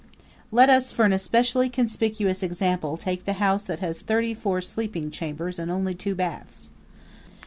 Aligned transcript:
Let 0.51 0.67
us, 0.67 0.91
for 0.91 1.05
an 1.05 1.13
especially 1.13 1.69
conspicuous 1.69 2.41
example, 2.41 2.97
take 2.97 3.25
the 3.25 3.33
house 3.33 3.61
that 3.65 3.81
has 3.81 3.99
thirty 3.99 4.33
four 4.33 4.59
sleeping 4.59 5.11
chambers 5.11 5.59
and 5.59 5.69
only 5.69 5.93
two 5.93 6.15
baths. 6.15 6.71